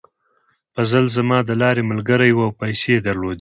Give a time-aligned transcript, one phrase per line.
[0.73, 3.29] فضل زما د لارې ملګری و او پیسې یې درلودې.